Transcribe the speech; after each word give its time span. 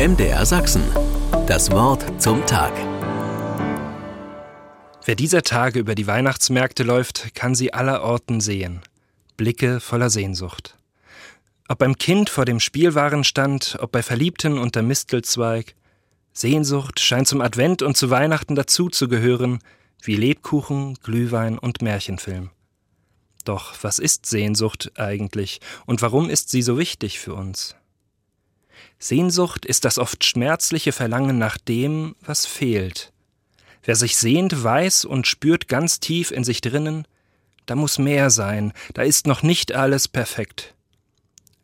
MDR 0.00 0.46
Sachsen. 0.46 0.82
Das 1.46 1.70
Wort 1.72 2.22
zum 2.22 2.46
Tag. 2.46 2.72
Wer 5.04 5.14
dieser 5.14 5.42
Tage 5.42 5.78
über 5.78 5.94
die 5.94 6.06
Weihnachtsmärkte 6.06 6.84
läuft, 6.84 7.34
kann 7.34 7.54
sie 7.54 7.74
allerorten 7.74 8.40
sehen. 8.40 8.80
Blicke 9.36 9.78
voller 9.78 10.08
Sehnsucht. 10.08 10.78
Ob 11.68 11.80
beim 11.80 11.98
Kind 11.98 12.30
vor 12.30 12.46
dem 12.46 12.60
Spielwarenstand, 12.60 13.76
ob 13.82 13.92
bei 13.92 14.02
Verliebten 14.02 14.56
unter 14.56 14.80
Mistelzweig. 14.80 15.74
Sehnsucht 16.32 16.98
scheint 16.98 17.28
zum 17.28 17.42
Advent 17.42 17.82
und 17.82 17.94
zu 17.94 18.08
Weihnachten 18.08 18.54
dazuzugehören, 18.54 19.58
wie 20.02 20.16
Lebkuchen, 20.16 20.94
Glühwein 21.02 21.58
und 21.58 21.82
Märchenfilm. 21.82 22.48
Doch 23.44 23.74
was 23.82 23.98
ist 23.98 24.24
Sehnsucht 24.24 24.92
eigentlich 24.96 25.60
und 25.84 26.00
warum 26.00 26.30
ist 26.30 26.48
sie 26.48 26.62
so 26.62 26.78
wichtig 26.78 27.20
für 27.20 27.34
uns? 27.34 27.76
Sehnsucht 29.02 29.64
ist 29.64 29.86
das 29.86 29.98
oft 29.98 30.24
schmerzliche 30.24 30.92
Verlangen 30.92 31.38
nach 31.38 31.56
dem, 31.56 32.14
was 32.20 32.44
fehlt. 32.44 33.12
Wer 33.82 33.96
sich 33.96 34.18
sehnt, 34.18 34.62
weiß 34.62 35.06
und 35.06 35.26
spürt 35.26 35.68
ganz 35.68 36.00
tief 36.00 36.30
in 36.30 36.44
sich 36.44 36.60
drinnen, 36.60 37.08
da 37.64 37.76
muss 37.76 37.98
mehr 37.98 38.28
sein, 38.28 38.74
da 38.92 39.02
ist 39.02 39.26
noch 39.26 39.42
nicht 39.42 39.72
alles 39.72 40.06
perfekt. 40.06 40.74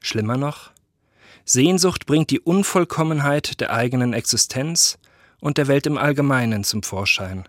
Schlimmer 0.00 0.38
noch, 0.38 0.70
Sehnsucht 1.44 2.06
bringt 2.06 2.30
die 2.30 2.40
Unvollkommenheit 2.40 3.60
der 3.60 3.70
eigenen 3.70 4.14
Existenz 4.14 4.98
und 5.38 5.58
der 5.58 5.68
Welt 5.68 5.86
im 5.86 5.98
Allgemeinen 5.98 6.64
zum 6.64 6.82
Vorschein. 6.82 7.46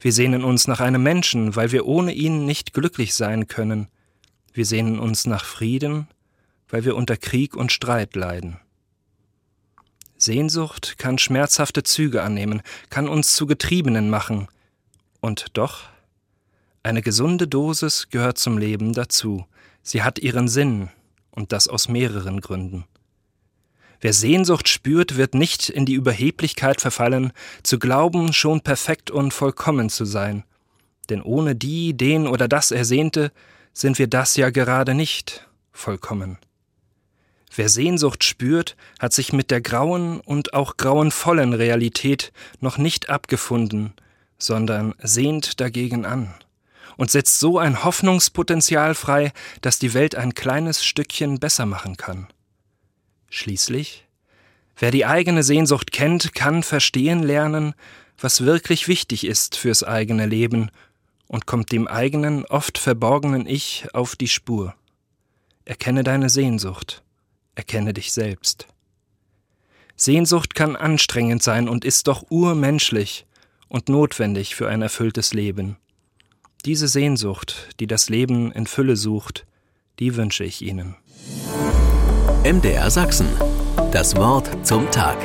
Wir 0.00 0.12
sehnen 0.12 0.44
uns 0.44 0.66
nach 0.66 0.80
einem 0.80 1.02
Menschen, 1.02 1.56
weil 1.56 1.72
wir 1.72 1.86
ohne 1.86 2.12
ihn 2.12 2.46
nicht 2.46 2.72
glücklich 2.72 3.14
sein 3.14 3.48
können. 3.48 3.88
Wir 4.54 4.64
sehnen 4.64 4.98
uns 4.98 5.26
nach 5.26 5.44
Frieden, 5.44 6.08
weil 6.68 6.84
wir 6.86 6.96
unter 6.96 7.18
Krieg 7.18 7.54
und 7.54 7.70
Streit 7.70 8.16
leiden. 8.16 8.60
Sehnsucht 10.24 10.96
kann 10.98 11.18
schmerzhafte 11.18 11.82
Züge 11.82 12.22
annehmen, 12.22 12.62
kann 12.90 13.08
uns 13.08 13.34
zu 13.34 13.46
Getriebenen 13.46 14.10
machen. 14.10 14.48
Und 15.20 15.46
doch, 15.52 15.82
eine 16.82 17.02
gesunde 17.02 17.48
Dosis 17.48 18.08
gehört 18.10 18.38
zum 18.38 18.58
Leben 18.58 18.92
dazu. 18.92 19.46
Sie 19.82 20.02
hat 20.02 20.18
ihren 20.18 20.48
Sinn, 20.48 20.90
und 21.30 21.52
das 21.52 21.68
aus 21.68 21.88
mehreren 21.88 22.40
Gründen. 22.40 22.84
Wer 24.00 24.12
Sehnsucht 24.12 24.68
spürt, 24.68 25.16
wird 25.16 25.34
nicht 25.34 25.70
in 25.70 25.86
die 25.86 25.94
Überheblichkeit 25.94 26.80
verfallen, 26.80 27.32
zu 27.62 27.78
glauben, 27.78 28.32
schon 28.32 28.60
perfekt 28.60 29.10
und 29.10 29.32
vollkommen 29.32 29.88
zu 29.88 30.04
sein. 30.04 30.44
Denn 31.08 31.22
ohne 31.22 31.54
die, 31.54 31.96
den 31.96 32.26
oder 32.26 32.46
das 32.46 32.70
Ersehnte, 32.70 33.32
sind 33.72 33.98
wir 33.98 34.06
das 34.06 34.36
ja 34.36 34.50
gerade 34.50 34.94
nicht 34.94 35.48
vollkommen. 35.72 36.38
Wer 37.56 37.68
Sehnsucht 37.68 38.24
spürt, 38.24 38.76
hat 38.98 39.12
sich 39.12 39.32
mit 39.32 39.52
der 39.52 39.60
grauen 39.60 40.20
und 40.20 40.54
auch 40.54 40.76
grauenvollen 40.76 41.52
Realität 41.52 42.32
noch 42.60 42.78
nicht 42.78 43.10
abgefunden, 43.10 43.92
sondern 44.38 44.94
sehnt 45.00 45.60
dagegen 45.60 46.04
an 46.04 46.34
und 46.96 47.12
setzt 47.12 47.38
so 47.38 47.58
ein 47.58 47.84
Hoffnungspotenzial 47.84 48.96
frei, 48.96 49.32
das 49.60 49.78
die 49.78 49.94
Welt 49.94 50.16
ein 50.16 50.34
kleines 50.34 50.84
Stückchen 50.84 51.38
besser 51.38 51.64
machen 51.64 51.96
kann. 51.96 52.26
Schließlich, 53.30 54.04
wer 54.76 54.90
die 54.90 55.06
eigene 55.06 55.44
Sehnsucht 55.44 55.92
kennt, 55.92 56.34
kann 56.34 56.64
verstehen 56.64 57.22
lernen, 57.22 57.74
was 58.18 58.44
wirklich 58.44 58.88
wichtig 58.88 59.24
ist 59.24 59.56
fürs 59.56 59.84
eigene 59.84 60.26
Leben 60.26 60.70
und 61.28 61.46
kommt 61.46 61.70
dem 61.70 61.86
eigenen, 61.86 62.44
oft 62.46 62.78
verborgenen 62.78 63.46
Ich 63.46 63.86
auf 63.92 64.16
die 64.16 64.28
Spur. 64.28 64.74
Erkenne 65.64 66.02
deine 66.02 66.30
Sehnsucht 66.30 67.03
erkenne 67.54 67.92
dich 67.92 68.12
selbst. 68.12 68.66
Sehnsucht 69.96 70.54
kann 70.54 70.76
anstrengend 70.76 71.42
sein 71.42 71.68
und 71.68 71.84
ist 71.84 72.08
doch 72.08 72.24
urmenschlich 72.30 73.26
und 73.68 73.88
notwendig 73.88 74.54
für 74.54 74.68
ein 74.68 74.82
erfülltes 74.82 75.34
Leben. 75.34 75.76
Diese 76.64 76.88
Sehnsucht, 76.88 77.68
die 77.78 77.86
das 77.86 78.08
Leben 78.08 78.50
in 78.52 78.66
Fülle 78.66 78.96
sucht, 78.96 79.46
die 79.98 80.16
wünsche 80.16 80.44
ich 80.44 80.62
Ihnen. 80.62 80.96
MDR 82.44 82.90
Sachsen. 82.90 83.28
Das 83.92 84.16
Wort 84.16 84.66
zum 84.66 84.90
Tag. 84.90 85.18